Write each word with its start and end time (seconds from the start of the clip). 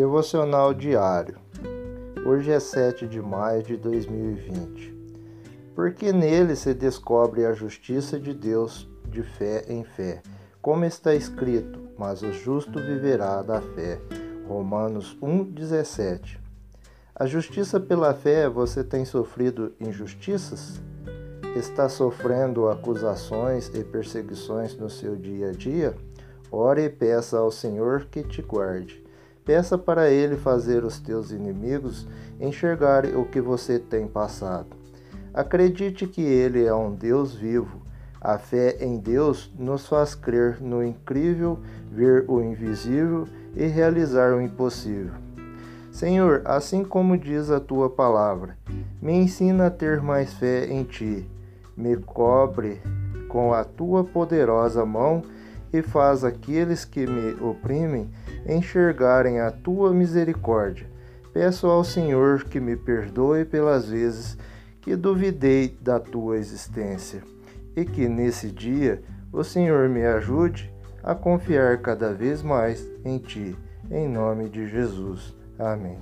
Devocional 0.00 0.72
diário. 0.72 1.36
Hoje 2.24 2.50
é 2.50 2.58
7 2.58 3.06
de 3.06 3.20
maio 3.20 3.62
de 3.62 3.76
2020. 3.76 4.96
Porque 5.74 6.10
nele 6.10 6.56
se 6.56 6.72
descobre 6.72 7.44
a 7.44 7.52
justiça 7.52 8.18
de 8.18 8.32
Deus 8.32 8.88
de 9.10 9.22
fé 9.22 9.62
em 9.68 9.84
fé, 9.84 10.22
como 10.62 10.86
está 10.86 11.14
escrito: 11.14 11.78
Mas 11.98 12.22
o 12.22 12.32
justo 12.32 12.80
viverá 12.80 13.42
da 13.42 13.60
fé. 13.60 14.00
Romanos 14.48 15.18
1:17. 15.20 16.40
A 17.14 17.26
justiça 17.26 17.78
pela 17.78 18.14
fé, 18.14 18.48
você 18.48 18.82
tem 18.82 19.04
sofrido 19.04 19.74
injustiças? 19.78 20.80
Está 21.54 21.90
sofrendo 21.90 22.70
acusações 22.70 23.70
e 23.74 23.84
perseguições 23.84 24.74
no 24.74 24.88
seu 24.88 25.14
dia 25.14 25.50
a 25.50 25.52
dia? 25.52 25.94
Ore 26.50 26.84
e 26.84 26.88
peça 26.88 27.36
ao 27.36 27.50
Senhor 27.50 28.06
que 28.06 28.22
te 28.22 28.40
guarde. 28.40 29.09
Peça 29.50 29.76
para 29.76 30.08
Ele 30.08 30.36
fazer 30.36 30.84
os 30.84 31.00
teus 31.00 31.32
inimigos 31.32 32.06
enxergarem 32.38 33.16
o 33.16 33.24
que 33.24 33.40
você 33.40 33.80
tem 33.80 34.06
passado. 34.06 34.68
Acredite 35.34 36.06
que 36.06 36.20
Ele 36.20 36.64
é 36.64 36.72
um 36.72 36.94
Deus 36.94 37.34
vivo. 37.34 37.82
A 38.20 38.38
fé 38.38 38.76
em 38.78 38.96
Deus 38.96 39.52
nos 39.58 39.88
faz 39.88 40.14
crer 40.14 40.62
no 40.62 40.84
incrível, 40.84 41.58
ver 41.90 42.26
o 42.28 42.40
invisível 42.40 43.26
e 43.56 43.66
realizar 43.66 44.32
o 44.32 44.40
impossível. 44.40 45.14
Senhor, 45.90 46.42
assim 46.44 46.84
como 46.84 47.18
diz 47.18 47.50
a 47.50 47.58
tua 47.58 47.90
palavra, 47.90 48.56
me 49.02 49.14
ensina 49.14 49.66
a 49.66 49.70
ter 49.70 50.00
mais 50.00 50.32
fé 50.32 50.66
em 50.66 50.84
ti. 50.84 51.28
Me 51.76 51.96
cobre 51.96 52.80
com 53.28 53.52
a 53.52 53.64
tua 53.64 54.04
poderosa 54.04 54.86
mão 54.86 55.24
e 55.72 55.82
faz 55.82 56.22
aqueles 56.22 56.84
que 56.84 57.04
me 57.04 57.34
oprimem 57.42 58.08
enxergarem 58.46 59.40
a 59.40 59.50
tua 59.50 59.92
misericórdia. 59.92 60.86
Peço 61.32 61.66
ao 61.66 61.84
Senhor 61.84 62.44
que 62.44 62.58
me 62.58 62.76
perdoe 62.76 63.44
pelas 63.44 63.88
vezes 63.88 64.36
que 64.80 64.96
duvidei 64.96 65.76
da 65.80 66.00
tua 66.00 66.38
existência 66.38 67.22
e 67.76 67.84
que 67.84 68.08
nesse 68.08 68.50
dia 68.50 69.02
o 69.32 69.44
Senhor 69.44 69.88
me 69.88 70.04
ajude 70.04 70.72
a 71.02 71.14
confiar 71.14 71.78
cada 71.78 72.12
vez 72.12 72.42
mais 72.42 72.86
em 73.04 73.18
ti. 73.18 73.56
Em 73.90 74.08
nome 74.08 74.48
de 74.48 74.66
Jesus. 74.66 75.34
Amém. 75.58 75.98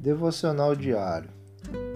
Devocional 0.00 0.76
diário. 0.76 1.28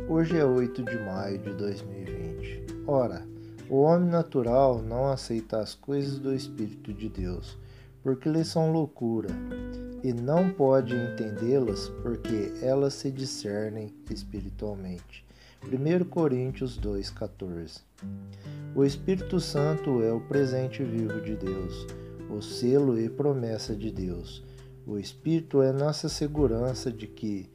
Hoje 0.09 0.37
é 0.37 0.45
8 0.45 0.83
de 0.83 0.99
maio 1.05 1.39
de 1.39 1.55
2020. 1.55 2.83
Ora, 2.85 3.25
o 3.71 3.83
homem 3.83 4.11
natural 4.11 4.83
não 4.83 5.07
aceita 5.07 5.61
as 5.61 5.77
coisas 5.77 6.19
do 6.19 6.35
Espírito 6.35 6.93
de 6.93 7.09
Deus, 7.09 7.57
porque 8.03 8.29
lhes 8.29 8.49
são 8.49 8.73
loucura, 8.73 9.29
e 10.03 10.13
não 10.13 10.51
pode 10.51 10.97
entendê-las, 10.97 11.91
porque 12.03 12.53
elas 12.61 12.95
se 12.95 13.09
discernem 13.09 13.95
espiritualmente. 14.11 15.25
1 15.63 16.05
Coríntios 16.07 16.81
2,14 16.81 17.83
O 18.75 18.85
Espírito 18.85 19.39
Santo 19.39 20.03
é 20.03 20.13
o 20.13 20.21
presente 20.21 20.83
vivo 20.83 21.21
de 21.21 21.37
Deus, 21.37 21.87
o 22.29 22.43
selo 22.43 22.99
e 22.99 23.09
promessa 23.09 23.77
de 23.77 23.93
Deus. 23.93 24.43
O 24.85 24.99
Espírito 24.99 25.63
é 25.63 25.71
nossa 25.71 26.09
segurança 26.09 26.91
de 26.91 27.07
que 27.07 27.49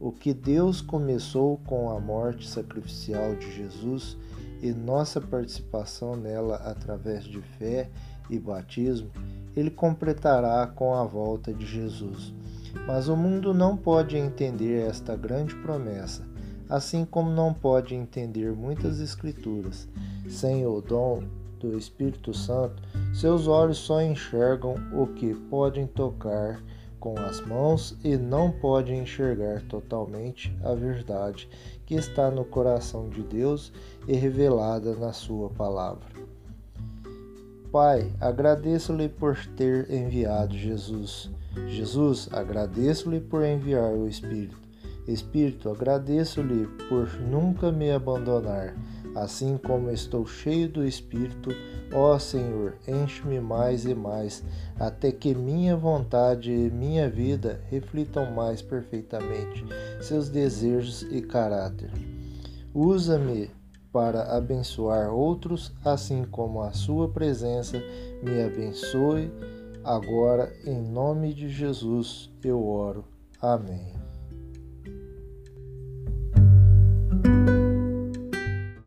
o 0.00 0.12
que 0.12 0.32
Deus 0.32 0.80
começou 0.80 1.58
com 1.66 1.90
a 1.90 1.98
morte 1.98 2.48
sacrificial 2.48 3.34
de 3.34 3.50
Jesus 3.52 4.16
e 4.62 4.72
nossa 4.72 5.20
participação 5.20 6.16
nela 6.16 6.56
através 6.56 7.24
de 7.24 7.40
fé 7.40 7.90
e 8.30 8.38
batismo, 8.38 9.10
ele 9.56 9.70
completará 9.70 10.66
com 10.66 10.94
a 10.94 11.04
volta 11.04 11.52
de 11.52 11.66
Jesus. 11.66 12.32
Mas 12.86 13.08
o 13.08 13.16
mundo 13.16 13.54
não 13.54 13.76
pode 13.76 14.16
entender 14.16 14.86
esta 14.86 15.16
grande 15.16 15.54
promessa, 15.56 16.22
assim 16.68 17.04
como 17.04 17.30
não 17.30 17.52
pode 17.52 17.94
entender 17.94 18.52
muitas 18.52 19.00
escrituras. 19.00 19.88
Sem 20.28 20.66
o 20.66 20.80
dom 20.80 21.24
do 21.58 21.76
Espírito 21.76 22.32
Santo, 22.34 22.82
seus 23.12 23.48
olhos 23.48 23.78
só 23.78 24.00
enxergam 24.02 24.74
o 24.92 25.06
que 25.06 25.34
podem 25.34 25.86
tocar 25.86 26.62
com 26.98 27.18
as 27.18 27.40
mãos 27.46 27.96
e 28.02 28.16
não 28.16 28.50
pode 28.50 28.94
enxergar 28.94 29.62
totalmente 29.62 30.56
a 30.62 30.74
verdade 30.74 31.48
que 31.86 31.94
está 31.94 32.30
no 32.30 32.44
coração 32.44 33.08
de 33.08 33.22
Deus 33.22 33.72
e 34.06 34.14
revelada 34.14 34.94
na 34.94 35.12
Sua 35.12 35.48
palavra. 35.50 36.06
Pai, 37.70 38.10
agradeço-lhe 38.20 39.08
por 39.08 39.36
ter 39.56 39.90
enviado 39.90 40.56
Jesus. 40.56 41.30
Jesus, 41.66 42.28
agradeço-lhe 42.32 43.20
por 43.20 43.44
enviar 43.44 43.92
o 43.92 44.08
Espírito. 44.08 44.56
Espírito, 45.06 45.70
agradeço-lhe 45.70 46.66
por 46.88 47.08
nunca 47.20 47.72
me 47.72 47.90
abandonar. 47.90 48.74
Assim 49.20 49.56
como 49.56 49.90
estou 49.90 50.24
cheio 50.24 50.68
do 50.68 50.84
Espírito, 50.84 51.50
ó 51.92 52.18
Senhor, 52.18 52.76
enche-me 52.86 53.40
mais 53.40 53.84
e 53.84 53.94
mais, 53.94 54.44
até 54.78 55.10
que 55.10 55.34
minha 55.34 55.76
vontade 55.76 56.52
e 56.52 56.70
minha 56.70 57.10
vida 57.10 57.60
reflitam 57.68 58.30
mais 58.30 58.62
perfeitamente 58.62 59.64
seus 60.00 60.28
desejos 60.28 61.02
e 61.02 61.20
caráter. 61.20 61.90
Usa-me 62.72 63.50
para 63.92 64.36
abençoar 64.36 65.12
outros, 65.12 65.72
assim 65.84 66.24
como 66.24 66.62
a 66.62 66.72
Sua 66.72 67.08
presença 67.08 67.82
me 68.22 68.40
abençoe. 68.42 69.32
Agora, 69.82 70.52
em 70.64 70.80
nome 70.80 71.34
de 71.34 71.48
Jesus, 71.48 72.30
eu 72.44 72.64
oro. 72.64 73.04
Amém. 73.40 74.07